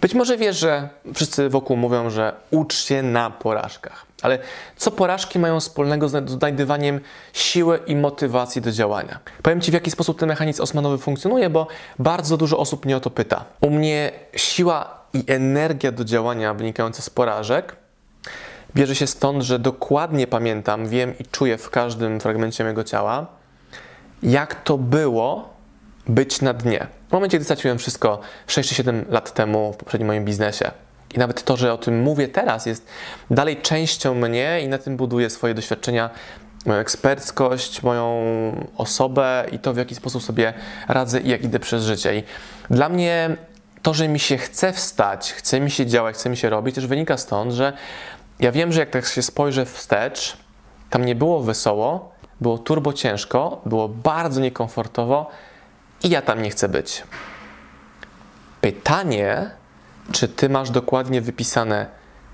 [0.00, 4.06] Być może wiesz, że wszyscy wokół mówią, że ucz się na porażkach.
[4.22, 4.38] Ale
[4.76, 7.00] co porażki mają wspólnego z znajdywaniem
[7.32, 9.18] siły i motywacji do działania?
[9.42, 11.66] Powiem Ci, w jaki sposób ten mechanizm osmanowy funkcjonuje, bo
[11.98, 13.44] bardzo dużo osób mnie o to pyta.
[13.60, 17.76] U mnie siła i energia do działania wynikająca z porażek
[18.74, 23.26] bierze się stąd, że dokładnie pamiętam, wiem i czuję w każdym fragmencie mojego ciała,
[24.22, 25.49] jak to było
[26.10, 26.86] być na dnie.
[27.08, 30.70] W momencie, gdy straciłem wszystko 6 czy 7 lat temu w poprzednim moim biznesie.
[31.14, 32.86] I nawet to, że o tym mówię teraz, jest
[33.30, 36.10] dalej częścią mnie i na tym buduję swoje doświadczenia,
[36.66, 38.22] moją eksperckość, moją
[38.76, 40.52] osobę i to, w jaki sposób sobie
[40.88, 42.16] radzę i jak idę przez życie.
[42.16, 42.22] I
[42.70, 43.36] dla mnie
[43.82, 46.86] to, że mi się chce wstać, chce mi się działać, chce mi się robić, też
[46.86, 47.72] wynika stąd, że
[48.40, 50.36] ja wiem, że jak tak się spojrzę wstecz,
[50.90, 55.30] tam nie było wesoło, było turbo ciężko, było bardzo niekomfortowo
[56.02, 57.02] i ja tam nie chcę być.
[58.60, 59.50] Pytanie,
[60.12, 61.86] czy ty masz dokładnie wypisane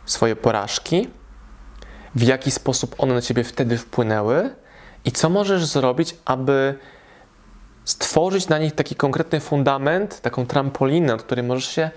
[0.04, 1.08] swoje porażki,
[2.14, 4.50] w jaki sposób one na ciebie wtedy wpłynęły
[5.04, 6.78] i co możesz zrobić, aby
[7.84, 11.90] stworzyć na nich taki konkretny fundament, taką trampolinę, od której możesz się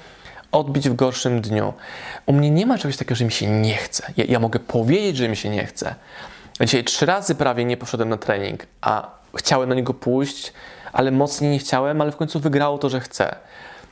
[0.52, 1.74] odbić w gorszym dniu.
[2.26, 4.14] U mnie nie ma czegoś takiego, że mi się nie chce.
[4.18, 5.96] Ja, ja mogę powiedzieć, że mi się nie chce.
[6.62, 10.54] Dzisiaj trzy razy prawie nie poszedłem na trening, a chciałem na niego pójść,
[10.94, 13.36] ale mocniej nie chciałem, ale w końcu wygrało to, że chcę.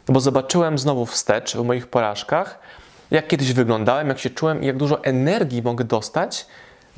[0.07, 2.59] Bo zobaczyłem znowu wstecz w moich porażkach,
[3.11, 6.45] jak kiedyś wyglądałem, jak się czułem i jak dużo energii mogę dostać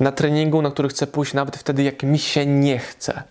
[0.00, 3.22] na treningu, na który chcę pójść, nawet wtedy, jak mi się nie chce.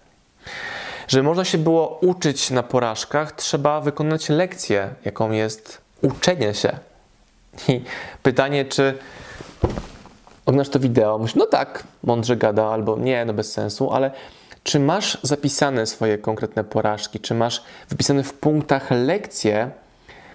[1.08, 6.78] Żeby można się było uczyć na porażkach, trzeba wykonać lekcję, jaką jest uczenie się.
[7.68, 7.84] I
[8.24, 8.98] pytanie, czy
[10.46, 14.12] oglądasz to wideo, myślisz, no tak, mądrze gada, albo nie, no bez sensu, ale
[14.64, 17.20] czy masz zapisane swoje konkretne porażki?
[17.20, 19.72] Czy masz wypisane w punktach lekcje,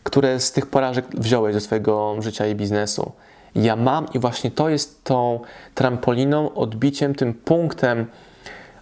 [0.02, 3.12] które z tych porażek wziąłeś do swojego życia i biznesu?
[3.54, 5.40] Ja mam i właśnie to jest tą
[5.74, 8.06] trampoliną, odbiciem, tym punktem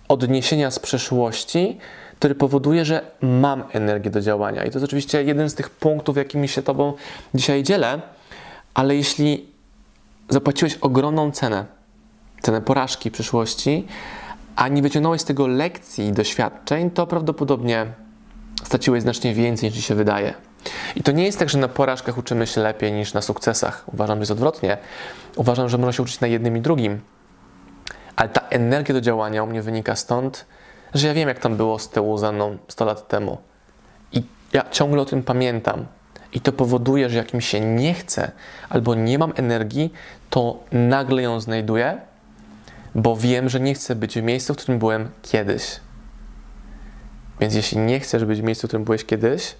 [0.08, 1.78] odniesienia z przeszłości,
[2.18, 4.64] który powoduje, że mam energię do działania.
[4.64, 6.92] I to jest oczywiście jeden z tych punktów, jakimi się Tobą
[7.34, 8.00] dzisiaj dzielę,
[8.74, 9.46] ale jeśli
[10.28, 11.64] zapłaciłeś ogromną cenę,
[12.42, 13.86] cenę porażki w przyszłości,
[14.56, 17.86] a nie wyciągnąłeś z tego lekcji i doświadczeń, to prawdopodobnie
[18.64, 20.34] straciłeś znacznie więcej niż ci się wydaje.
[20.96, 23.84] I to nie jest tak, że na porażkach uczymy się lepiej niż na sukcesach.
[23.92, 24.78] Uważam, że jest odwrotnie.
[25.36, 27.00] Uważam, że można się uczyć na jednym i drugim.
[28.16, 30.46] Ale ta energia do działania u mnie wynika stąd,
[30.94, 33.38] że ja wiem, jak tam było z tyłu za mną 100 lat temu.
[34.12, 35.86] I ja ciągle o tym pamiętam.
[36.32, 38.30] I to powoduje, że jak mi się nie chce
[38.68, 39.92] albo nie mam energii,
[40.30, 42.00] to nagle ją znajduję
[42.94, 45.80] bo wiem, że nie chcę być w miejscu, w którym byłem kiedyś.
[47.40, 49.54] Więc jeśli nie chcesz być w miejscu, w którym byłeś kiedyś,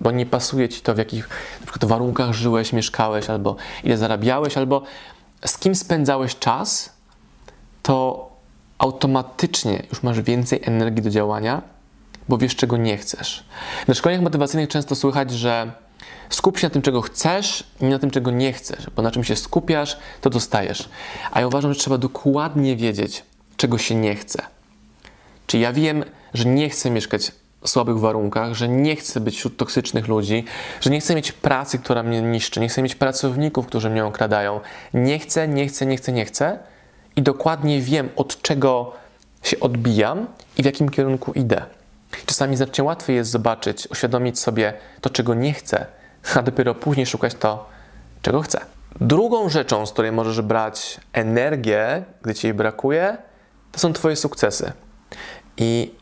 [0.00, 1.28] bo nie pasuje ci to, w jakich
[1.60, 4.82] na przykład warunkach żyłeś, mieszkałeś, albo ile zarabiałeś, albo
[5.46, 6.92] z kim spędzałeś czas,
[7.82, 8.28] to
[8.78, 11.62] automatycznie już masz więcej energii do działania,
[12.28, 13.44] bo wiesz, czego nie chcesz.
[13.88, 15.72] Na szkoleniach motywacyjnych często słychać, że
[16.30, 19.24] Skup się na tym, czego chcesz i na tym, czego nie chcesz, bo na czym
[19.24, 20.88] się skupiasz, to dostajesz.
[21.32, 23.22] A ja uważam, że trzeba dokładnie wiedzieć,
[23.56, 24.42] czego się nie chce.
[25.46, 29.56] Czy ja wiem, że nie chcę mieszkać w słabych warunkach, że nie chcę być wśród
[29.56, 30.44] toksycznych ludzi,
[30.80, 34.60] że nie chcę mieć pracy, która mnie niszczy, nie chcę mieć pracowników, którzy mnie okradają.
[34.94, 36.58] Nie chcę, nie chcę, nie chcę, nie chcę
[37.16, 38.92] i dokładnie wiem, od czego
[39.42, 40.26] się odbijam
[40.58, 41.62] i w jakim kierunku idę.
[42.26, 45.86] Czasami znacznie łatwiej jest zobaczyć, uświadomić sobie to, czego nie chcę,
[46.34, 47.68] a dopiero później szukać to,
[48.22, 48.60] czego chcę.
[49.00, 53.16] Drugą rzeczą, z której możesz brać energię, gdy ci jej brakuje,
[53.72, 54.72] to są Twoje sukcesy.
[55.56, 55.94] I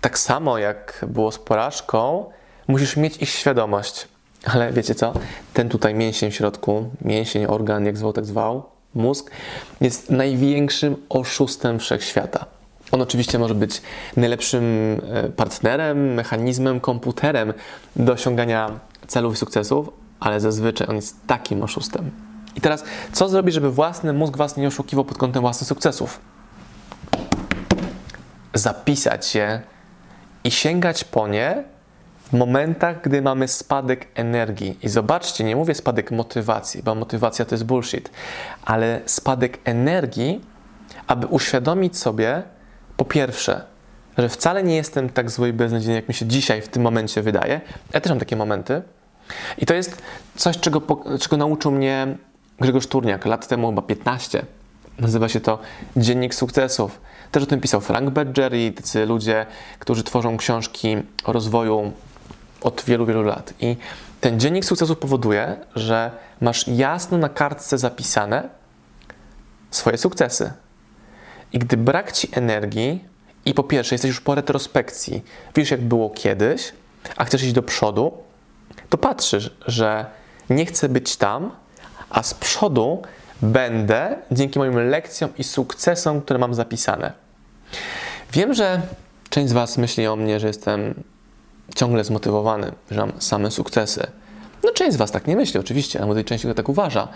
[0.00, 2.30] tak samo jak było z porażką,
[2.68, 4.08] musisz mieć ich świadomość.
[4.44, 5.12] Ale wiecie co?
[5.54, 8.62] Ten tutaj mięsień w środku, mięsień, organ, jak zwał, tak zwał,
[8.94, 9.30] mózg,
[9.80, 12.57] jest największym oszustem wszechświata.
[12.92, 13.82] On oczywiście może być
[14.16, 14.64] najlepszym
[15.12, 17.52] e, partnerem, mechanizmem, komputerem
[17.96, 19.90] do osiągania celów i sukcesów,
[20.20, 22.10] ale zazwyczaj on jest takim oszustem.
[22.56, 26.20] I teraz, co zrobić, żeby własny mózg was nie oszukiwał pod kątem własnych sukcesów?
[28.54, 29.60] Zapisać się
[30.44, 31.64] i sięgać po nie
[32.28, 34.78] w momentach, gdy mamy spadek energii.
[34.82, 38.10] I zobaczcie, nie mówię spadek motywacji, bo motywacja to jest bullshit,
[38.64, 40.40] ale spadek energii,
[41.06, 42.42] aby uświadomić sobie,
[42.98, 43.64] po pierwsze,
[44.18, 47.22] że wcale nie jestem tak zły i beznadziejny, jak mi się dzisiaj w tym momencie
[47.22, 47.60] wydaje.
[47.94, 48.82] Ja też mam takie momenty,
[49.58, 50.02] I to jest
[50.36, 50.82] coś, czego,
[51.20, 52.16] czego nauczył mnie
[52.60, 54.44] Grzegorz Turniak lat temu, chyba 15.
[54.98, 55.58] Nazywa się to
[55.96, 57.00] Dziennik Sukcesów.
[57.32, 59.46] Też o tym pisał Frank Badger i tacy ludzie,
[59.78, 61.92] którzy tworzą książki o rozwoju
[62.60, 63.54] od wielu, wielu lat.
[63.60, 63.76] I
[64.20, 66.10] ten Dziennik Sukcesów powoduje, że
[66.40, 68.48] masz jasno na kartce zapisane
[69.70, 70.52] swoje sukcesy.
[71.52, 73.04] I gdy brak ci energii,
[73.44, 75.24] i po pierwsze jesteś już po retrospekcji,
[75.56, 76.72] wiesz jak było kiedyś,
[77.16, 78.12] a chcesz iść do przodu,
[78.88, 80.06] to patrzysz, że
[80.50, 81.50] nie chcę być tam,
[82.10, 83.02] a z przodu
[83.42, 87.12] będę dzięki moim lekcjom i sukcesom, które mam zapisane.
[88.32, 88.82] Wiem, że
[89.30, 91.02] część z Was myśli o mnie, że jestem
[91.74, 94.06] ciągle zmotywowany, że mam same sukcesy.
[94.64, 97.08] No, część z Was tak nie myśli, oczywiście, ale młodej części tak uważa.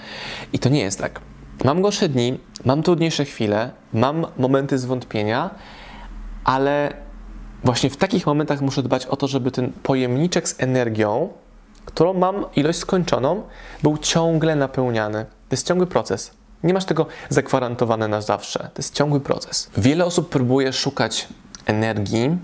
[0.53, 1.21] I to nie jest tak.
[1.65, 5.51] Mam gorsze dni, mam trudniejsze chwile, mam momenty zwątpienia,
[6.45, 6.93] ale
[7.65, 11.29] właśnie w takich momentach muszę dbać o to, żeby ten pojemniczek z energią,
[11.85, 13.43] którą mam ilość skończoną,
[13.83, 15.25] był ciągle napełniany.
[15.25, 16.31] To jest ciągły proces.
[16.63, 18.59] Nie masz tego zagwarantowane na zawsze.
[18.59, 19.71] To jest ciągły proces.
[19.77, 21.29] Wiele osób próbuje szukać
[21.67, 22.39] energii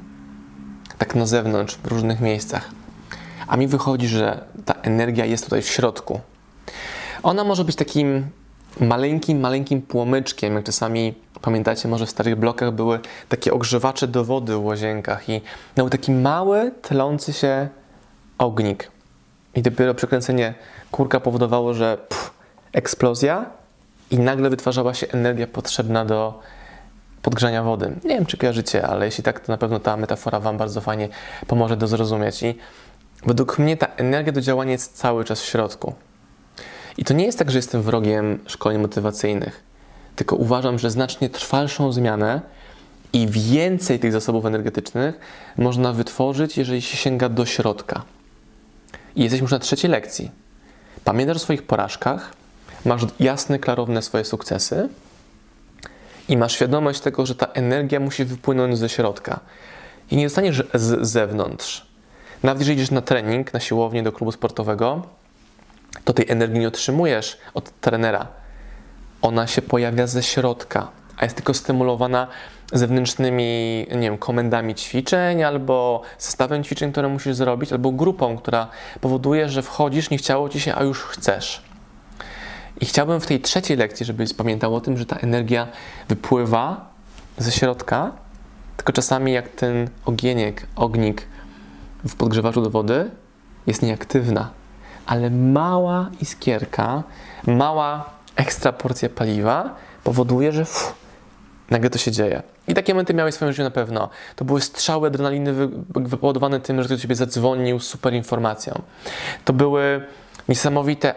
[0.99, 2.71] tak na zewnątrz, w różnych miejscach.
[3.49, 6.21] A mi wychodzi, że ta energia jest tutaj w środku.
[7.23, 8.31] Ona może być takim
[8.81, 14.55] maleńkim, maleńkim płomyczkiem, jak czasami pamiętacie, może w starych blokach były takie ogrzewacze do wody
[14.55, 15.41] w łazienkach i
[15.77, 17.69] był taki mały, tlący się
[18.39, 18.91] ognik.
[19.55, 20.55] I dopiero przekręcenie
[20.91, 22.31] kurka powodowało, że pff,
[22.73, 23.47] eksplozja
[24.11, 26.41] i nagle wytwarzała się energia potrzebna do
[27.23, 27.97] podgrzania wody.
[28.05, 31.09] Nie wiem, czy kojarzycie, ale jeśli tak, to na pewno ta metafora Wam bardzo fajnie
[31.47, 32.43] pomoże do zrozumieć.
[32.43, 32.55] I
[33.27, 35.95] według mnie ta energia do działania jest cały czas w środku.
[36.99, 39.65] I to nie jest tak, że jestem wrogiem szkoleń motywacyjnych,
[40.17, 42.41] tylko uważam, że znacznie trwalszą zmianę
[43.13, 45.19] i więcej tych zasobów energetycznych
[45.57, 48.03] można wytworzyć, jeżeli się sięga do środka.
[49.17, 50.31] I jesteśmy już na trzeciej lekcji.
[51.05, 52.33] Pamiętasz o swoich porażkach,
[52.85, 54.89] masz jasne, klarowne swoje sukcesy
[56.29, 59.41] i masz świadomość tego, że ta energia musi wypłynąć ze środka.
[60.11, 61.87] I nie dostaniesz z zewnątrz.
[62.43, 65.18] Nawet jeżeli idziesz na trening, na siłownię, do klubu sportowego,
[66.05, 68.27] to tej energii nie otrzymujesz od trenera.
[69.23, 72.27] Ona się pojawia ze środka, a jest tylko stymulowana
[72.73, 78.69] zewnętrznymi, nie wiem, komendami ćwiczeń, albo zestawem ćwiczeń, które musisz zrobić, albo grupą, która
[79.01, 81.63] powoduje, że wchodzisz, nie chciało ci się, a już chcesz.
[82.81, 85.69] I chciałbym w tej trzeciej lekcji, żebyś pamiętał o tym, że ta energia
[86.09, 86.91] wypływa
[87.39, 88.13] ze środka,
[88.77, 91.27] tylko czasami jak ten ogieniek, ognik
[92.05, 93.11] w podgrzewaczu do wody
[93.67, 94.51] jest nieaktywna,
[95.09, 97.03] ale mała iskierka,
[97.47, 99.75] mała ekstra porcja paliwa
[100.05, 100.95] powoduje, że uff,
[101.71, 102.43] nagle to się dzieje.
[102.69, 104.09] I takie momenty miałeś w swoim życiu na pewno.
[104.37, 105.53] To były strzały adrenaliny
[105.95, 108.83] wypowodowane tym, że ktoś do ciebie zadzwonił z super informacją.
[109.45, 110.07] To były
[110.49, 111.15] niesamowite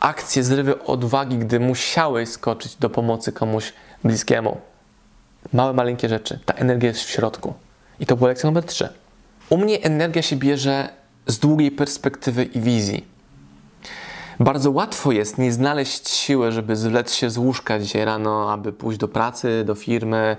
[0.00, 3.72] akcje, zrywy odwagi, gdy musiałeś skoczyć do pomocy komuś
[4.04, 4.60] bliskiemu.
[5.52, 6.38] Małe, maleńkie rzeczy.
[6.44, 7.54] Ta energia jest w środku.
[8.00, 8.88] I to była lekcja numer 3.
[9.50, 13.12] U mnie energia się bierze z długiej perspektywy i wizji.
[14.40, 18.98] Bardzo łatwo jest nie znaleźć siły, żeby zwlec się z łóżka dzisiaj rano, aby pójść
[18.98, 20.36] do pracy, do firmy,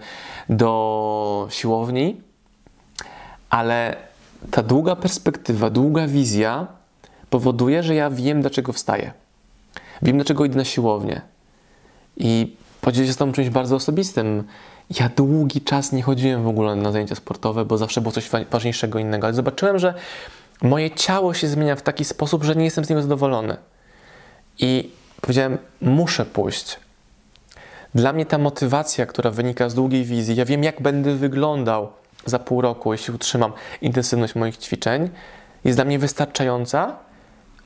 [0.50, 2.22] do siłowni,
[3.50, 3.96] ale
[4.52, 6.68] ta długa perspektywa, długa wizja
[7.30, 9.12] powoduje, że ja wiem, dlaczego wstaję.
[10.02, 11.22] Wiem, dlaczego idę na siłownię.
[12.18, 14.44] I podzielę się z Tobą czymś bardzo osobistym.
[15.00, 19.00] Ja długi czas nie chodziłem w ogóle na zajęcia sportowe, bo zawsze było coś ważniejszego
[19.00, 19.94] innego, ale zobaczyłem, że
[20.64, 23.58] moje ciało się zmienia w taki sposób, że nie jestem z niego zadowolony.
[24.60, 24.92] I
[25.22, 26.80] powiedziałem, muszę pójść.
[27.96, 31.90] Dla mnie ta motywacja, która wynika z długiej wizji, ja wiem, jak będę wyglądał
[32.26, 35.10] za pół roku, jeśli utrzymam intensywność moich ćwiczeń,
[35.64, 36.96] jest dla mnie wystarczająca,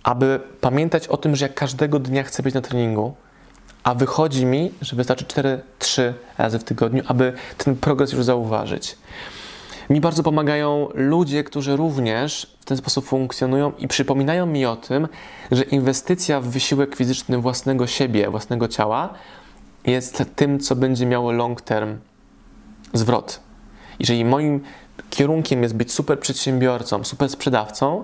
[0.03, 3.15] aby pamiętać o tym, że ja każdego dnia chcę być na treningu,
[3.83, 8.97] a wychodzi mi, że wystarczy 4-3 razy w tygodniu, aby ten progres już zauważyć.
[9.89, 15.07] Mi bardzo pomagają ludzie, którzy również w ten sposób funkcjonują i przypominają mi o tym,
[15.51, 19.13] że inwestycja w wysiłek fizyczny własnego siebie, własnego ciała
[19.85, 21.97] jest tym, co będzie miało long term
[22.93, 23.39] zwrot.
[23.99, 24.59] Jeżeli moim
[25.09, 28.03] kierunkiem jest być super przedsiębiorcą, super sprzedawcą,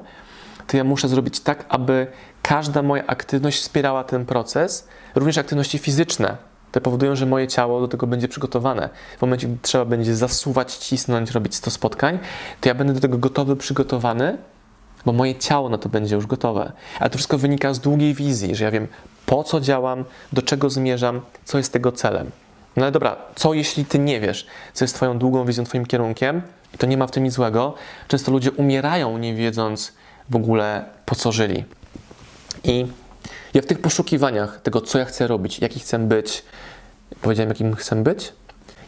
[0.67, 2.07] to ja muszę zrobić tak, aby
[2.41, 6.37] każda moja aktywność wspierała ten proces, również aktywności fizyczne
[6.73, 8.89] te powodują, że moje ciało do tego będzie przygotowane.
[9.17, 12.19] W momencie, gdy trzeba będzie zasuwać, cisnąć, robić 100 spotkań,
[12.61, 14.37] to ja będę do tego gotowy, przygotowany,
[15.05, 16.71] bo moje ciało na to będzie już gotowe.
[16.99, 18.87] Ale to wszystko wynika z długiej wizji, że ja wiem,
[19.25, 22.31] po co działam, do czego zmierzam, co jest tego celem.
[22.75, 26.41] No ale dobra, co jeśli ty nie wiesz, co jest twoją długą wizją, twoim kierunkiem?
[26.73, 27.73] I to nie ma w tym nic złego.
[28.07, 29.93] Często ludzie umierają, nie wiedząc
[30.29, 31.65] w ogóle, po co żyli.
[32.63, 32.87] I
[33.53, 36.43] ja w tych poszukiwaniach tego, co ja chcę robić, jaki chcę być,
[37.21, 38.33] powiedziałem, jakim chcę być,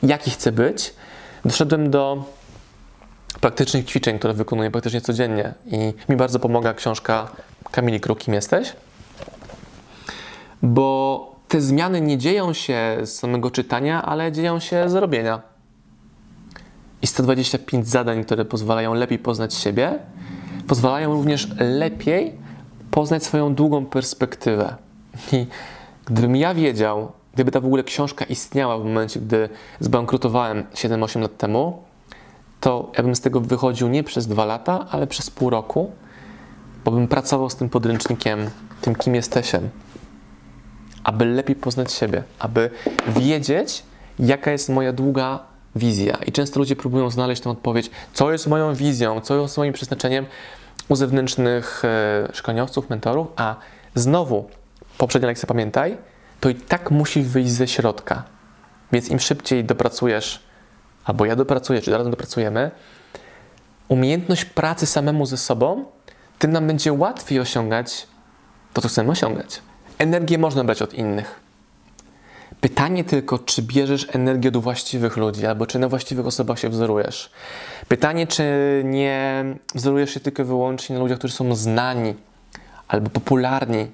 [0.04, 0.94] jaki chcę być,
[1.46, 2.24] doszedłem do
[3.42, 5.54] praktycznych ćwiczeń, które wykonuję praktycznie codziennie.
[5.66, 7.28] I mi bardzo pomaga książka
[7.72, 8.74] Kamili Kruk, Kim jesteś?
[10.62, 15.42] Bo te zmiany nie dzieją się z samego czytania, ale dzieją się z robienia.
[17.02, 20.00] I 125 zadań, które pozwalają lepiej poznać siebie,
[20.68, 22.45] pozwalają również lepiej
[22.96, 24.76] poznać swoją długą perspektywę.
[25.32, 25.48] I
[26.06, 29.50] gdybym ja wiedział, gdyby ta w ogóle książka istniała w momencie, gdy
[29.80, 31.84] zbankrutowałem 7-8 lat temu,
[32.60, 35.92] to ja bym z tego wychodził nie przez dwa lata, ale przez pół roku,
[36.86, 38.50] bo bym pracował z tym podręcznikiem,
[38.82, 39.70] tym kim jesteśmy,
[41.04, 42.70] aby lepiej poznać siebie, aby
[43.08, 43.84] wiedzieć,
[44.20, 45.40] jaka jest moja długa
[45.76, 46.18] wizja.
[46.28, 50.26] I często ludzie próbują znaleźć tę odpowiedź, co jest moją wizją, co jest moim przeznaczeniem
[50.90, 53.56] u zewnętrznych e, szkoleniowców, mentorów, a
[53.96, 54.50] znowu,
[54.98, 55.98] poprzednia lekcja pamiętaj,
[56.40, 58.24] to i tak musi wyjść ze środka.
[58.92, 60.44] Więc im szybciej dopracujesz,
[61.06, 62.72] albo ja dopracuję, czy razem dopracujemy,
[63.88, 65.86] umiejętność pracy samemu ze sobą,
[66.40, 68.08] tym nam będzie łatwiej osiągać
[68.74, 69.62] to, co chcemy osiągać.
[69.98, 71.45] Energię można brać od innych.
[72.66, 77.30] Pytanie tylko, czy bierzesz energię od właściwych ludzi, albo czy na właściwych osobach się wzorujesz.
[77.88, 78.44] Pytanie, czy
[78.86, 79.46] nie
[79.76, 82.14] wzorujesz się tylko wyłącznie na ludziach, którzy są znani
[82.88, 83.88] albo popularni,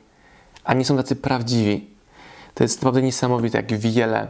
[0.64, 1.90] a nie są tacy prawdziwi.
[2.54, 4.28] To jest naprawdę niesamowite, jak wiele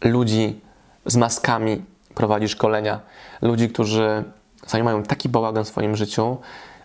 [0.00, 0.60] ludzi
[1.06, 1.82] z maskami
[2.14, 3.00] prowadzi szkolenia.
[3.42, 4.24] Ludzi, którzy
[4.84, 6.36] mają taki bałagan w swoim życiu,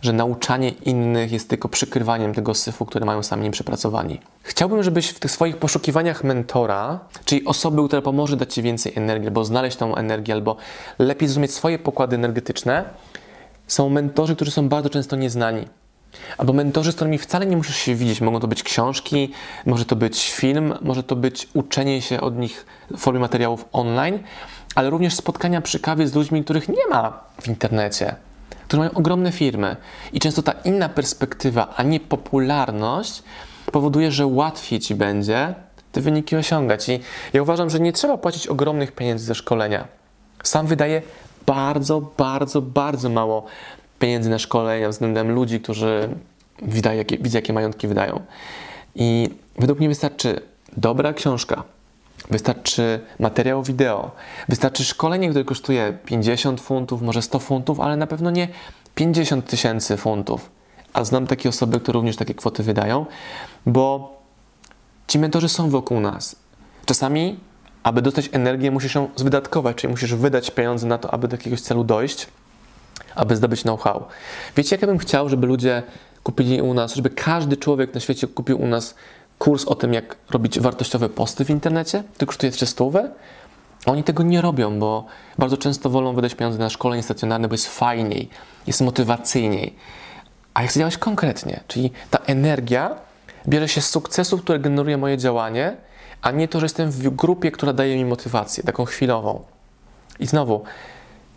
[0.04, 4.20] że nauczanie innych jest tylko przykrywaniem tego syfu, który mają sami nieprzepracowani.
[4.44, 9.28] Chciałbym, żebyś w tych swoich poszukiwaniach mentora, czyli osoby, która pomoże dać Ci więcej energii,
[9.28, 10.56] albo znaleźć tą energię, albo
[11.00, 12.86] lepiej zrozumieć swoje pokłady energetyczne,
[13.68, 15.68] są mentorzy, którzy są bardzo często nieznani.
[16.38, 18.22] Albo mentorzy, z którymi wcale nie musisz się widzieć.
[18.22, 19.32] Mogą to być książki,
[19.66, 24.20] może to być film, może to być uczenie się od nich w formie materiałów online,
[24.76, 28.16] ale również spotkania przy kawie z ludźmi, których nie ma w internecie
[28.74, 29.76] którzy mają ogromne firmy.
[30.14, 33.24] I często ta inna perspektywa, a nie popularność,
[33.72, 35.54] powoduje, że łatwiej ci będzie
[35.92, 36.90] te wyniki osiągać.
[36.90, 37.00] I
[37.34, 39.88] ja uważam, że nie trzeba płacić ogromnych pieniędzy za szkolenia.
[40.44, 41.02] Sam wydaję
[41.46, 43.46] bardzo, bardzo, bardzo mało
[44.00, 46.10] pieniędzy na szkolenia względem ludzi, którzy
[46.62, 48.20] widzę, jakie, jakie majątki wydają.
[48.96, 50.42] I według mnie wystarczy
[50.78, 51.64] dobra książka,
[52.32, 54.12] Wystarczy materiał wideo,
[54.50, 58.48] wystarczy szkolenie, które kosztuje 50 funtów, może 100 funtów, ale na pewno nie
[58.96, 60.50] 50 tysięcy funtów.
[60.94, 63.06] A znam takie osoby, które również takie kwoty wydają,
[63.66, 64.18] bo
[65.08, 66.36] ci mentorzy są wokół nas.
[66.86, 67.40] Czasami,
[67.84, 71.62] aby dostać energię, musisz ją zwydatkować, czyli musisz wydać pieniądze na to, aby do jakiegoś
[71.62, 72.28] celu dojść,
[73.16, 74.06] aby zdobyć know-how.
[74.58, 75.84] Wiecie, jak ja bym chciał, żeby ludzie
[76.24, 78.96] kupili u nas, żeby każdy człowiek na świecie kupił u nas
[79.44, 82.86] kurs o tym, jak robić wartościowe posty w internecie, to kosztuje 300.
[83.86, 85.06] Oni tego nie robią, bo
[85.38, 88.30] bardzo często wolą wydać pieniądze na szkolenie stacjonarne, bo jest fajniej,
[88.68, 89.76] jest motywacyjniej.
[90.54, 92.96] A jak chcę działać konkretnie, czyli ta energia
[93.48, 95.76] bierze się z sukcesów, które generuje moje działanie,
[96.22, 99.44] a nie to, że jestem w grupie, która daje mi motywację, taką chwilową.
[100.20, 100.64] I znowu,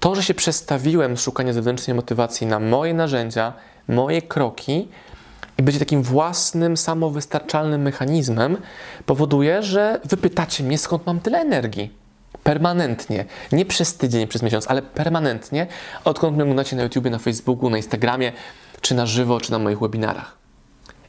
[0.01, 3.53] to, że się przestawiłem z szukania zewnętrznej motywacji na moje narzędzia,
[3.89, 4.89] moje kroki,
[5.59, 8.57] i być takim własnym, samowystarczalnym mechanizmem,
[9.07, 11.91] powoduje, że wy pytacie mnie, skąd mam tyle energii.
[12.43, 13.25] Permanentnie.
[13.53, 15.67] Nie przez tydzień, przez miesiąc, ale permanentnie,
[16.05, 18.33] odkąd mnie oglądacie na YouTubie, na Facebooku, na Instagramie,
[18.81, 20.37] czy na żywo, czy na moich webinarach.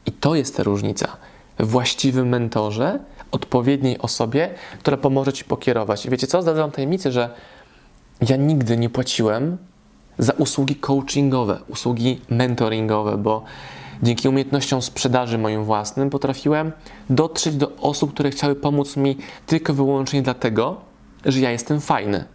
[0.06, 1.18] I to jest ta różnica.
[1.60, 3.00] Właściwym mentorze,
[3.32, 4.50] odpowiedniej osobie,
[4.80, 6.06] która pomoże ci pokierować.
[6.06, 6.42] I wiecie co?
[6.42, 7.30] Zdradzam tajemnicę, że
[8.30, 9.58] ja nigdy nie płaciłem
[10.18, 13.44] za usługi coachingowe, usługi mentoringowe, bo
[14.04, 16.72] Dzięki umiejętnościom sprzedaży moim własnym potrafiłem
[17.10, 20.82] dotrzeć do osób, które chciały pomóc mi tylko wyłącznie dlatego,
[21.26, 22.26] że ja jestem fajny.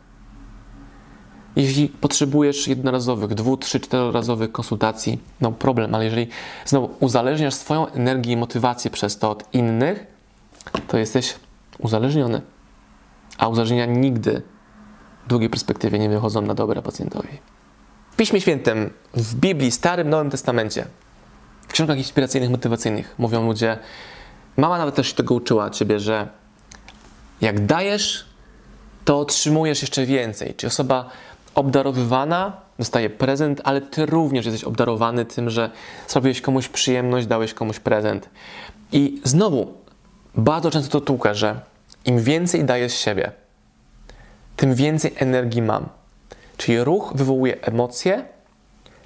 [1.56, 6.28] Jeśli potrzebujesz jednorazowych, dwu, trzy, czterorazowych konsultacji, no problem, ale jeżeli
[6.64, 10.06] znowu uzależniasz swoją energię i motywację przez to od innych,
[10.88, 11.34] to jesteś
[11.78, 12.40] uzależniony.
[13.38, 14.42] A uzależnienia nigdy
[15.24, 17.28] w długiej perspektywie nie wychodzą na dobre pacjentowi.
[18.10, 20.86] W Piśmie Świętym, w Biblii, Starym, Nowym Testamencie
[21.72, 23.78] książkach inspiracyjnych, motywacyjnych mówią ludzie,
[24.56, 26.28] mama nawet też się tego uczyła ciebie, że
[27.40, 28.26] jak dajesz,
[29.04, 30.54] to otrzymujesz jeszcze więcej.
[30.54, 31.10] Czyli osoba
[31.54, 35.70] obdarowywana dostaje prezent, ale ty również jesteś obdarowany tym, że
[36.08, 38.28] zrobiłeś komuś przyjemność, dałeś komuś prezent.
[38.92, 39.74] I znowu,
[40.34, 41.60] bardzo często to tłukę, że
[42.04, 43.32] im więcej daję z siebie,
[44.56, 45.88] tym więcej energii mam.
[46.56, 48.24] Czyli ruch wywołuje emocje,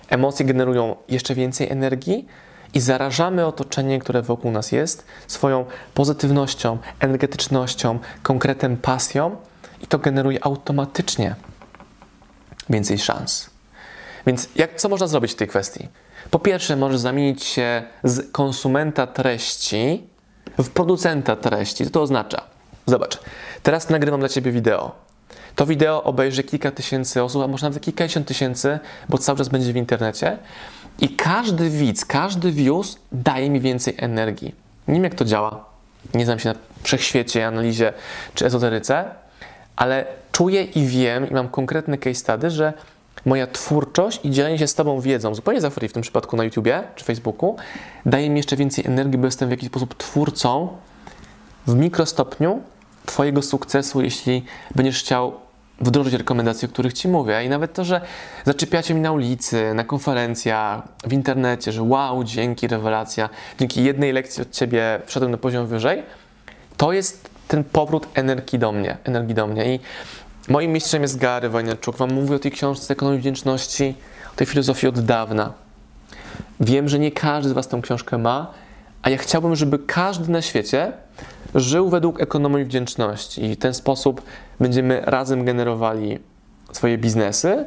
[0.08, 2.26] Emocje generują jeszcze więcej energii
[2.74, 9.36] i zarażamy otoczenie, które wokół nas jest, swoją pozytywnością, energetycznością, konkretem, pasją
[9.82, 11.34] i to generuje automatycznie
[12.70, 13.50] więcej szans.
[14.26, 15.88] Więc jak, co można zrobić w tej kwestii?
[16.30, 20.06] Po pierwsze, możesz zamienić się z konsumenta treści
[20.58, 21.84] w producenta treści.
[21.84, 22.42] Co to oznacza?
[22.86, 23.18] Zobacz,
[23.62, 24.92] teraz nagrywam dla Ciebie wideo.
[25.56, 29.72] To wideo obejrzy kilka tysięcy osób, a może nawet kilkadziesiąt tysięcy, bo cały czas będzie
[29.72, 30.38] w internecie.
[31.00, 34.54] I każdy widz, każdy views daje mi więcej energii.
[34.88, 35.64] Nie wiem, jak to działa.
[36.14, 37.92] Nie znam się na wszechświecie, analizie
[38.34, 39.04] czy ezoteryce,
[39.76, 42.72] ale czuję i wiem, i mam konkretny case study, że
[43.24, 46.44] moja twórczość i dzielenie się z Tobą wiedzą, zupełnie za free w tym przypadku na
[46.44, 47.56] YouTubie czy Facebooku,
[48.06, 50.68] daje mi jeszcze więcej energii, bo jestem w jakiś sposób twórcą
[51.66, 52.60] w mikrostopniu
[53.06, 55.32] Twojego sukcesu, jeśli będziesz chciał
[55.80, 57.44] wdrożyć rekomendacje, o których Ci mówię.
[57.44, 58.00] I nawet to, że
[58.44, 63.28] zaczepiacie mi na ulicy, na konferencjach, w internecie, że wow, dzięki, rewelacja,
[63.58, 66.02] dzięki jednej lekcji od Ciebie wszedłem na poziom wyżej,
[66.76, 69.74] to jest ten powrót energii do mnie, energii do mnie.
[69.74, 69.80] I
[70.48, 71.96] moim mistrzem jest Gary Wojnarczuk.
[71.96, 73.94] Wam mówię o tej książce Ekonomii Wdzięczności,
[74.32, 75.52] o tej filozofii od dawna.
[76.60, 78.52] Wiem, że nie każdy z Was tę książkę ma,
[79.06, 80.92] a ja chciałbym, żeby każdy na świecie
[81.54, 84.22] żył według ekonomii wdzięczności i w ten sposób
[84.60, 86.18] będziemy razem generowali
[86.72, 87.64] swoje biznesy.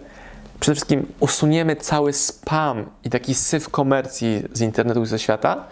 [0.60, 5.64] Przede wszystkim usuniemy cały spam i taki syf komercji z internetu i ze świata,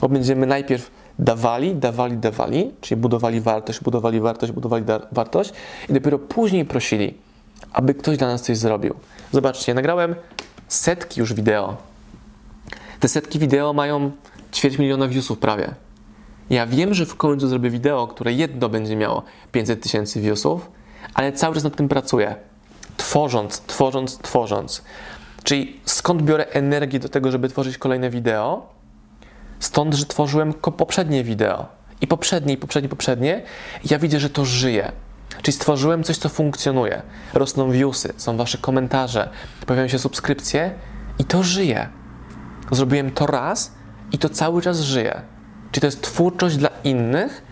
[0.00, 5.52] bo będziemy najpierw dawali, dawali, dawali, czyli budowali wartość, budowali wartość, budowali wartość
[5.88, 7.14] i dopiero później prosili,
[7.72, 8.94] aby ktoś dla nas coś zrobił.
[9.32, 10.14] Zobaczcie, nagrałem
[10.68, 11.76] setki już wideo.
[13.00, 14.10] Te setki wideo mają
[14.52, 15.74] ćwierć miliona viewsów prawie.
[16.50, 20.70] Ja wiem, że w końcu zrobię wideo, które jedno będzie miało 500 tysięcy viewsów,
[21.14, 22.36] ale cały czas nad tym pracuję.
[22.96, 24.82] Tworząc, tworząc, tworząc.
[25.44, 28.66] Czyli skąd biorę energię do tego, żeby tworzyć kolejne wideo?
[29.58, 31.66] Stąd, że tworzyłem poprzednie wideo.
[32.00, 33.42] I poprzednie, i poprzednie, poprzednie.
[33.84, 34.92] Ja widzę, że to żyje.
[35.42, 37.02] Czyli stworzyłem coś, co funkcjonuje.
[37.34, 39.28] Rosną viewsy, są wasze komentarze,
[39.66, 40.74] pojawiają się subskrypcje
[41.18, 41.88] i to żyje.
[42.70, 43.72] Zrobiłem to raz
[44.12, 45.20] i to cały czas żyje.
[45.70, 47.42] Czyli to jest twórczość dla innych,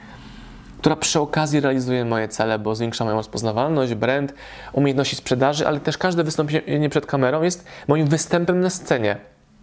[0.78, 4.34] która przy okazji realizuje moje cele, bo zwiększa moją rozpoznawalność, brand,
[4.72, 9.16] umiejętności sprzedaży, ale też każde wystąpienie przed kamerą jest moim występem na scenie.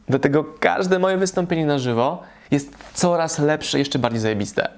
[0.08, 4.70] Dlatego każde moje wystąpienie na żywo jest coraz lepsze, jeszcze bardziej zajebiste.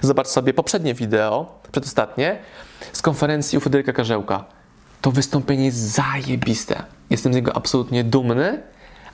[0.00, 2.38] Zobacz sobie poprzednie wideo, przedostatnie,
[2.92, 4.44] z konferencji u Fryderyka Karzełka.
[5.00, 6.82] To wystąpienie jest zajebiste.
[7.10, 8.62] Jestem z niego absolutnie dumny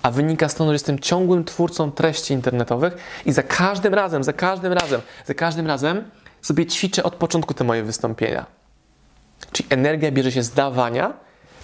[0.08, 4.72] a wynika stąd, że jestem ciągłym twórcą treści internetowych i za każdym razem, za każdym
[4.72, 6.04] razem, za każdym razem
[6.42, 8.46] sobie ćwiczę od początku te moje wystąpienia.
[9.52, 11.12] Czyli energia bierze się z dawania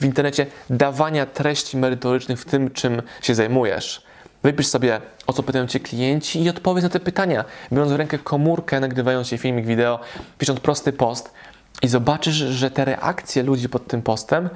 [0.00, 4.02] w internecie, dawania treści merytorycznych w tym, czym się zajmujesz.
[4.42, 8.18] Wypisz sobie, o co pytają Cię klienci i odpowiedz na te pytania, biorąc w rękę
[8.18, 10.00] komórkę, nagrywając się filmik, wideo,
[10.38, 11.32] pisząc prosty post
[11.82, 14.48] i zobaczysz, że te reakcje ludzi pod tym postem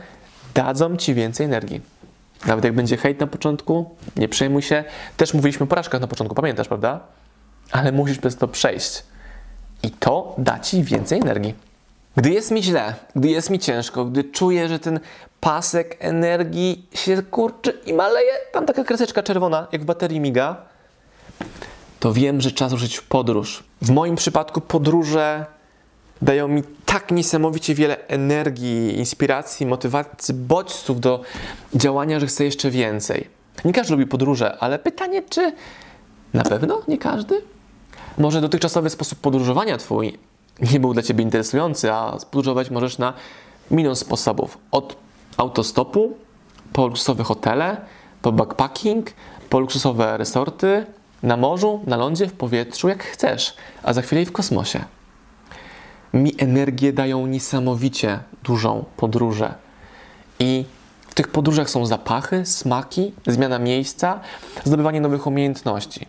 [0.54, 1.97] dadzą Ci więcej energii.
[2.46, 4.84] Nawet jak będzie hejt na początku, nie przejmuj się.
[5.16, 7.00] Też mówiliśmy o porażkach na początku, pamiętasz, prawda?
[7.72, 9.02] Ale musisz przez to przejść.
[9.82, 11.54] I to da ci więcej energii.
[12.16, 15.00] Gdy jest mi źle, gdy jest mi ciężko, gdy czuję, że ten
[15.40, 20.56] pasek energii się kurczy i maleje, tam taka kreseczka czerwona, jak w baterii miga,
[22.00, 23.64] to wiem, że czas ruszyć w podróż.
[23.82, 25.46] W moim przypadku podróże
[26.22, 31.22] dają mi tak niesamowicie wiele energii, inspiracji, motywacji, bodźców do
[31.74, 33.28] działania, że chcę jeszcze więcej.
[33.64, 35.52] Nie każdy lubi podróże, ale pytanie, czy
[36.34, 37.42] na pewno nie każdy?
[38.18, 40.18] Może dotychczasowy sposób podróżowania Twój
[40.72, 43.12] nie był dla Ciebie interesujący, a podróżować możesz na
[43.70, 44.58] milion sposobów.
[44.70, 44.96] Od
[45.36, 46.16] autostopu,
[46.72, 47.76] po luksusowe hotele,
[48.22, 49.12] po backpacking,
[49.50, 50.86] po luksusowe resorty,
[51.22, 54.97] na morzu, na lądzie, w powietrzu, jak chcesz, a za chwilę i w kosmosie
[56.12, 59.54] mi energię dają niesamowicie dużą podróże.
[60.38, 60.64] I
[61.08, 64.20] w tych podróżach są zapachy, smaki, zmiana miejsca,
[64.64, 66.06] zdobywanie nowych umiejętności.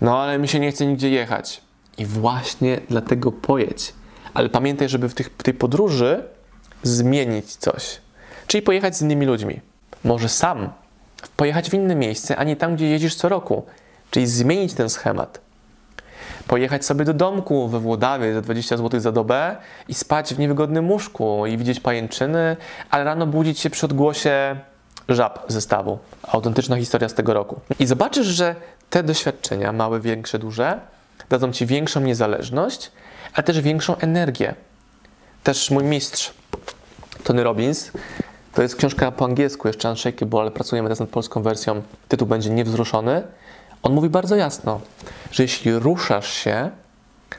[0.00, 1.60] No ale mi się nie chce nigdzie jechać.
[1.98, 3.94] I właśnie dlatego pojedź.
[4.34, 6.24] Ale pamiętaj, żeby w, tych, tej podróży
[6.82, 8.00] zmienić coś.
[8.46, 9.60] Czyli pojechać z innymi ludźmi.
[10.04, 10.68] Może sam
[11.36, 13.64] pojechać w inne miejsce, a nie tam, gdzie jeździsz co roku.
[14.10, 15.40] Czyli zmienić ten schemat
[16.50, 19.56] pojechać sobie do domku we Włodawie za 20 zł za dobę
[19.88, 22.56] i spać w niewygodnym łóżku i widzieć pajęczyny,
[22.90, 24.56] ale rano budzić się przy odgłosie
[25.08, 25.98] żab zestawu.
[26.22, 27.60] Autentyczna historia z tego roku.
[27.78, 28.54] I zobaczysz, że
[28.90, 30.80] te doświadczenia, małe, większe, duże,
[31.28, 32.92] dadzą Ci większą niezależność,
[33.34, 34.54] ale też większą energię.
[35.44, 36.34] Też mój mistrz,
[37.24, 37.90] Tony Robbins,
[38.52, 41.82] To jest książka po angielsku, jeszcze Unshakable, ale pracujemy teraz nad polską wersją.
[42.08, 43.22] Tytuł będzie Niewzruszony.
[43.82, 44.80] On mówi bardzo jasno,
[45.30, 46.70] że jeśli ruszasz się,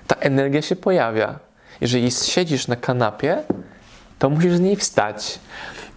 [0.08, 1.40] ta energia się pojawia.
[1.82, 3.44] Jeżeli siedzisz na kanapie,
[4.20, 5.40] to musisz z niej wstać.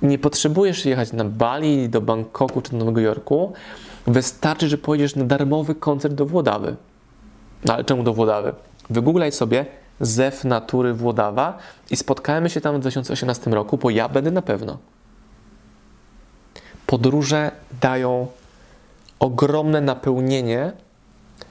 [0.02, 3.52] Nie potrzebujesz jechać na Bali, do Bangkoku czy do Nowego Jorku.
[4.06, 6.76] Wystarczy, że pojedziesz na darmowy koncert do Włodawy.
[7.64, 8.52] No ale czemu do Włodawy?
[8.90, 9.66] Wygooglaj sobie
[10.00, 11.58] Zew Natury Włodawa
[11.90, 14.78] i spotkajmy się tam w 2018 roku, bo ja będę na pewno.
[16.86, 18.26] Podróże dają
[19.24, 20.72] ogromne napełnienie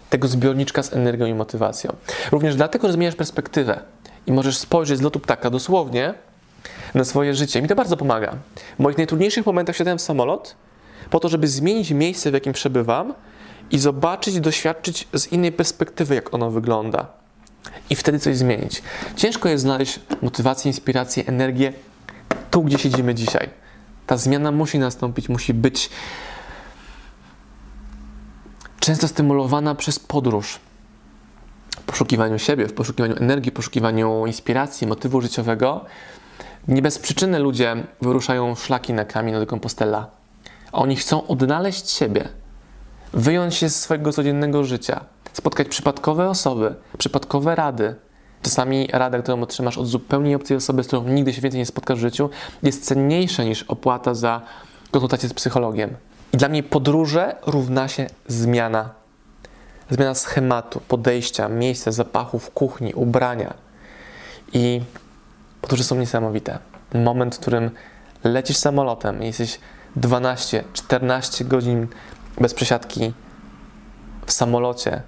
[0.10, 1.96] tego zbiorniczka z energią i motywacją.
[2.32, 3.80] Również dlatego, że zmieniasz perspektywę
[4.28, 6.14] i możesz spojrzeć z lotu ptaka dosłownie
[6.94, 7.62] na swoje życie.
[7.62, 8.36] Mi to bardzo pomaga.
[8.80, 10.56] W moich najtrudniejszych momentach wsiadałem w samolot
[11.10, 13.14] po to, żeby zmienić miejsce, w jakim przebywam
[13.72, 17.08] i zobaczyć, doświadczyć z innej perspektywy, jak ono wygląda.
[17.90, 18.82] I wtedy coś zmienić.
[19.16, 21.74] Ciężko jest znaleźć motywację, inspirację, energię
[22.52, 23.50] tu, gdzie siedzimy dzisiaj.
[24.08, 25.90] Ta zmiana musi nastąpić, musi być
[28.84, 30.60] często stymulowana przez podróż.
[31.72, 35.86] W poszukiwaniu siebie, w poszukiwaniu energii, w poszukiwaniu inspiracji, motywu życiowego.
[36.68, 40.08] Nie bez przyczyny ludzie wyruszają szlaki na kamień do Compostela.
[40.72, 42.30] Oni chcą odnaleźć siebie,
[43.14, 47.96] wyjąć się z swojego codziennego życia, spotkać przypadkowe osoby, przypadkowe rady.
[48.42, 51.98] Czasami rada, którą otrzymasz od zupełnie obcej osoby, z którą nigdy się więcej nie spotkasz
[51.98, 52.30] w życiu,
[52.64, 54.42] jest cenniejsza niż opłata za
[54.92, 55.96] konsultację z psychologiem.
[56.34, 58.90] I dla mnie podróże równa się zmiana.
[59.90, 63.54] Zmiana schematu, podejścia, miejsca, zapachów, kuchni, ubrania.
[64.54, 64.82] I
[65.62, 66.60] podróże są niesamowite.
[66.94, 67.72] Moment, w którym
[68.24, 69.60] lecisz samolotem jesteś
[69.96, 71.88] 12, 14 godzin
[72.42, 73.14] bez przesiadki
[74.26, 75.02] w samolocie,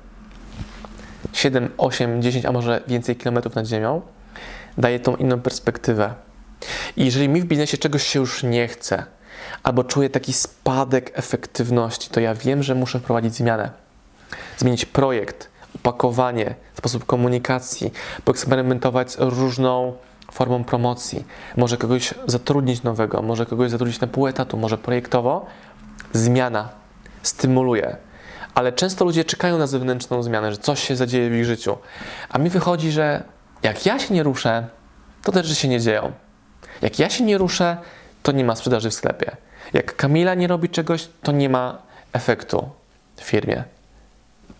[1.33, 4.01] 7, 8, 10, a może więcej kilometrów nad ziemią,
[4.77, 6.13] daje tą inną perspektywę.
[6.97, 9.05] I jeżeli mi w biznesie czegoś się już nie chce,
[9.63, 13.71] albo czuję taki spadek efektywności, to ja wiem, że muszę wprowadzić zmianę.
[14.57, 17.93] Zmienić projekt, opakowanie, sposób komunikacji,
[18.25, 19.93] poeksperymentować z różną
[20.31, 21.25] formą promocji.
[21.57, 25.45] Może kogoś zatrudnić nowego, może kogoś zatrudnić na pół etatu, może projektowo.
[26.13, 26.69] Zmiana
[27.23, 27.97] stymuluje.
[28.55, 31.77] Ale często ludzie czekają na zewnętrzną zmianę, że coś się zadzieje w ich życiu.
[32.29, 33.23] A mi wychodzi, że
[33.63, 34.67] jak ja się nie ruszę,
[35.23, 36.11] to te rzeczy się nie dzieją.
[36.81, 37.77] Jak ja się nie ruszę,
[38.25, 39.37] to nie ma sprzedaży w sklepie.
[39.73, 41.77] Jak Kamila nie robi czegoś, to nie ma
[42.13, 42.69] efektu
[43.15, 43.63] w firmie.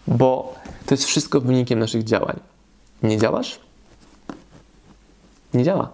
[0.08, 2.39] Bo to jest wszystko wynikiem naszych działań.
[3.04, 3.60] Nie działasz?
[5.54, 5.91] Nie działa.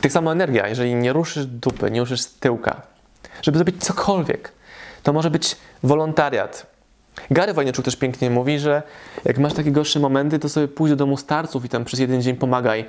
[0.00, 0.68] Tak samo energia.
[0.68, 2.82] Jeżeli nie ruszysz dupy, nie ruszysz tyłka,
[3.42, 4.52] żeby zrobić cokolwiek,
[5.02, 6.66] to może być wolontariat.
[7.30, 8.82] Gary Wojniczuk też pięknie mówi, że
[9.24, 12.22] jak masz takie gorsze momenty, to sobie pójdź do domu starców i tam przez jeden
[12.22, 12.84] dzień pomagaj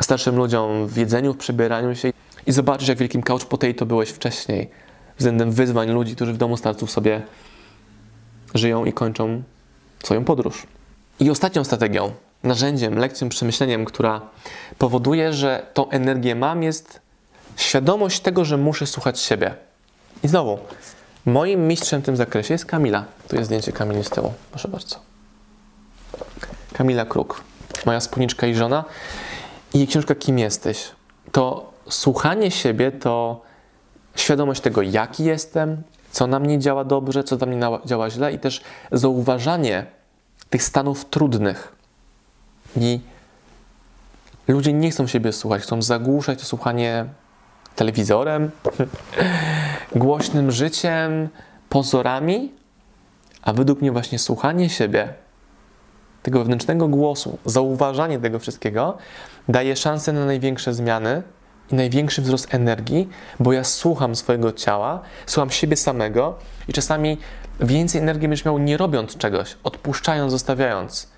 [0.00, 2.12] starszym ludziom w jedzeniu, w przebieraniu się
[2.48, 4.70] i zobaczysz, jak wielkim couch potato byłeś wcześniej
[5.18, 7.22] względem wyzwań ludzi, którzy w domu starców sobie
[8.54, 9.42] żyją i kończą
[10.04, 10.66] swoją podróż.
[11.20, 14.20] I ostatnią strategią, narzędziem, lekcją, przemyśleniem, która
[14.78, 17.00] powoduje, że tą energię mam, jest
[17.56, 19.54] świadomość tego, że muszę słuchać siebie.
[20.22, 20.58] I znowu,
[21.26, 23.04] moim mistrzem w tym zakresie jest Kamila.
[23.28, 24.96] Tu jest zdjęcie Kamili z tyłu, proszę bardzo.
[26.72, 27.44] Kamila Kruk,
[27.86, 28.84] moja spódniczka i żona.
[29.74, 30.90] I książka Kim jesteś?
[31.32, 33.42] To słuchanie siebie to
[34.16, 38.38] świadomość tego, jaki jestem, co na mnie działa dobrze, co na mnie działa źle i
[38.38, 38.60] też
[38.92, 39.86] zauważanie
[40.50, 41.76] tych stanów trudnych.
[42.76, 43.00] I
[44.48, 47.06] ludzie nie chcą siebie słuchać, chcą zagłuszać to słuchanie
[47.76, 48.50] telewizorem,
[49.94, 51.28] głośnym życiem,
[51.68, 52.52] pozorami,
[53.42, 55.14] a według mnie właśnie słuchanie siebie,
[56.22, 58.98] tego wewnętrznego głosu, zauważanie tego wszystkiego
[59.48, 61.22] daje szansę na największe zmiany
[61.72, 63.08] i największy wzrost energii,
[63.40, 67.18] bo ja słucham swojego ciała, słucham siebie samego i czasami
[67.60, 71.08] więcej energii będziesz miał nie robiąc czegoś, odpuszczając, zostawiając.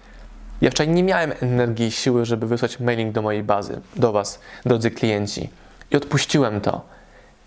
[0.61, 4.41] Ja wczoraj nie miałem energii i siły, żeby wysłać mailing do mojej bazy, do Was,
[4.65, 5.51] drodzy klienci.
[5.91, 6.81] I odpuściłem to.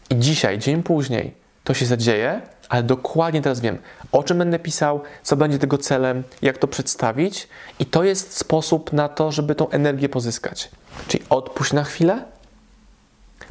[0.10, 3.78] I dzisiaj, dzień później, to się zadzieje, ale dokładnie teraz wiem,
[4.12, 7.48] o czym będę pisał, co będzie tego celem, jak to przedstawić,
[7.80, 10.70] i to jest sposób na to, żeby tą energię pozyskać.
[11.08, 12.24] Czyli odpuść na chwilę,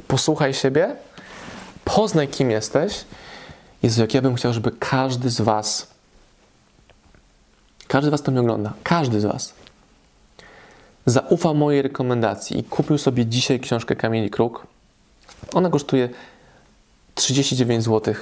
[0.06, 0.96] posłuchaj siebie,
[1.84, 3.04] poznaj, kim jesteś.
[3.82, 5.86] Jezu, jak ja bym chciał, żeby każdy z Was,
[7.88, 9.54] każdy z Was to mnie ogląda, każdy z Was,
[11.06, 14.66] zaufał mojej rekomendacji i kupił sobie dzisiaj książkę Kamili Kruk.
[15.52, 16.08] Ona kosztuje
[17.14, 18.14] 39 zł.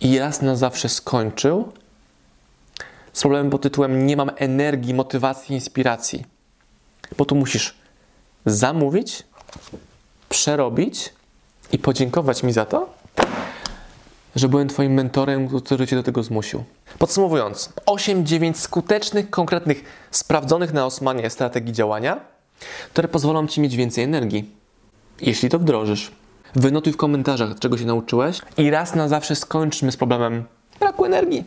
[0.00, 1.72] I raz na zawsze skończył
[3.14, 6.24] z problemem pod tytułem Nie mam energii, motywacji, inspiracji.
[7.16, 7.74] Bo tu musisz
[8.46, 9.22] zamówić,
[10.34, 11.12] przerobić
[11.72, 12.88] i podziękować mi za to,
[14.36, 16.64] że byłem Twoim mentorem, który Cię do tego zmusił.
[16.98, 22.20] Podsumowując, 8-9 skutecznych, konkretnych, sprawdzonych na Osmanie strategii działania,
[22.92, 24.50] które pozwolą Ci mieć więcej energii,
[25.20, 26.12] jeśli to wdrożysz.
[26.54, 30.44] Wynotuj w komentarzach, czego się nauczyłeś i raz na zawsze skończmy z problemem
[30.80, 31.44] braku energii.